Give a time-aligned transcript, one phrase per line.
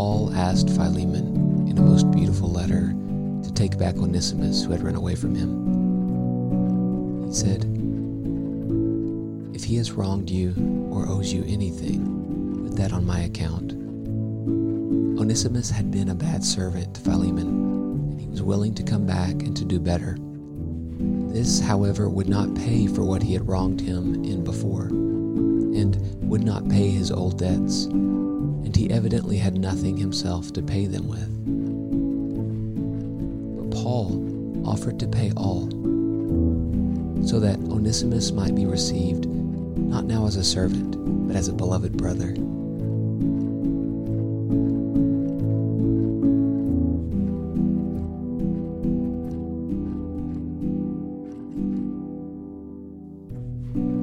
[0.00, 2.94] Paul asked Philemon in a most beautiful letter
[3.42, 7.26] to take back Onesimus who had run away from him.
[7.26, 7.64] He said,
[9.54, 10.54] If he has wronged you
[10.90, 13.72] or owes you anything, put that on my account.
[15.20, 17.48] Onesimus had been a bad servant to Philemon,
[18.12, 20.16] and he was willing to come back and to do better.
[21.30, 26.42] This, however, would not pay for what he had wronged him in before, and would
[26.42, 27.86] not pay his old debts,
[28.64, 31.28] and he evidently had nothing himself to pay them with.
[33.56, 35.68] But Paul offered to pay all,
[37.26, 40.96] so that Onesimus might be received not now as a servant,
[41.26, 42.34] but as a beloved brother.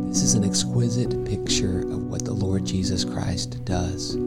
[0.10, 4.18] This is an exquisite picture of what the Lord Jesus Christ does.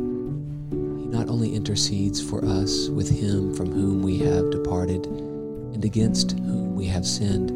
[1.20, 6.74] Not only intercedes for us with Him from whom we have departed and against whom
[6.74, 7.48] we have sinned,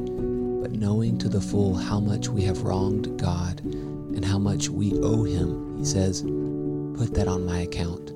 [0.61, 4.93] but knowing to the full how much we have wronged God and how much we
[5.01, 8.11] owe Him, He says, Put that on my account.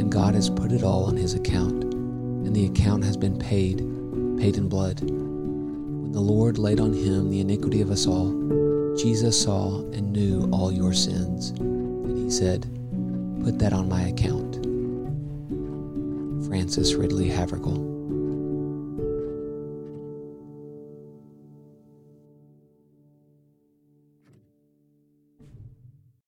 [0.00, 3.78] And God has put it all on His account, and the account has been paid,
[4.36, 5.00] paid in blood.
[5.00, 8.61] When the Lord laid on Him the iniquity of us all,
[8.96, 12.62] Jesus saw and knew all your sins, and He said,
[13.42, 14.56] Put that on my account.
[16.46, 18.01] Francis Ridley Havergal.